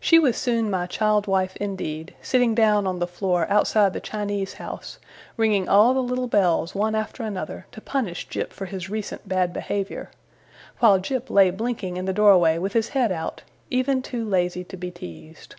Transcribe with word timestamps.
She 0.00 0.18
was 0.18 0.36
soon 0.36 0.70
my 0.72 0.86
child 0.88 1.28
wife 1.28 1.54
indeed; 1.54 2.14
sitting 2.20 2.52
down 2.52 2.84
on 2.84 2.98
the 2.98 3.06
floor 3.06 3.46
outside 3.48 3.92
the 3.92 4.00
Chinese 4.00 4.54
House, 4.54 4.98
ringing 5.36 5.68
all 5.68 5.94
the 5.94 6.02
little 6.02 6.26
bells 6.26 6.74
one 6.74 6.96
after 6.96 7.22
another, 7.22 7.66
to 7.70 7.80
punish 7.80 8.26
Jip 8.28 8.52
for 8.52 8.64
his 8.66 8.90
recent 8.90 9.28
bad 9.28 9.52
behaviour; 9.52 10.10
while 10.80 10.98
Jip 10.98 11.30
lay 11.30 11.52
blinking 11.52 11.96
in 11.96 12.06
the 12.06 12.12
doorway 12.12 12.58
with 12.58 12.72
his 12.72 12.88
head 12.88 13.12
out, 13.12 13.42
even 13.70 14.02
too 14.02 14.24
lazy 14.24 14.64
to 14.64 14.76
be 14.76 14.90
teased. 14.90 15.54